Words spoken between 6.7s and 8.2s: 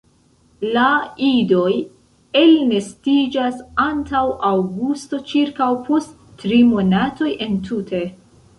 monatoj entute.